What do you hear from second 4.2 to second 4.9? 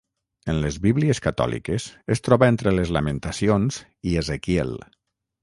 Ezequiel.